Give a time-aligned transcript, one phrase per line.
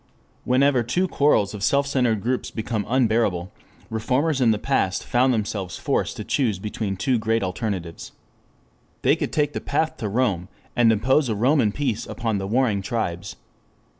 [0.45, 3.51] Whenever the quarrels of self centered groups become unbearable,
[3.91, 8.11] reformers in the past found themselves forced to choose between two great alternatives.
[9.03, 12.81] They could take the path to Rome and impose a Roman peace upon the warring
[12.81, 13.35] tribes.